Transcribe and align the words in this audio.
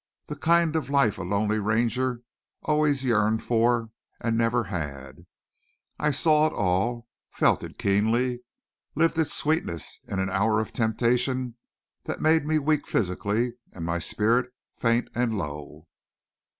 The 0.25 0.35
kind 0.35 0.75
of 0.75 0.89
life 0.89 1.19
a 1.19 1.21
lonely 1.21 1.59
Ranger 1.59 2.23
always 2.63 3.05
yearned 3.05 3.43
for 3.43 3.91
and 4.19 4.35
never 4.35 4.63
had! 4.63 5.27
I 5.99 6.09
saw 6.09 6.47
it 6.47 6.53
all, 6.53 7.07
felt 7.29 7.61
it 7.61 7.77
keenly, 7.77 8.39
lived 8.95 9.19
its 9.19 9.31
sweetness 9.31 9.99
in 10.07 10.17
an 10.17 10.31
hour 10.31 10.59
of 10.59 10.73
temptation 10.73 11.53
that 12.05 12.19
made 12.19 12.47
me 12.47 12.57
weak 12.57 12.87
physically 12.87 13.53
and 13.73 13.85
my 13.85 13.99
spirit 13.99 14.51
faint 14.75 15.07
and 15.13 15.37
low. 15.37 15.87